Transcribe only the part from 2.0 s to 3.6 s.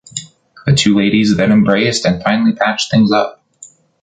and finally patched things up.